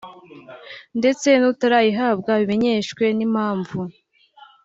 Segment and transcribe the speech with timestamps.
[0.99, 3.79] ndetse n’utarayihabwa abimenyeshwe n’impamvu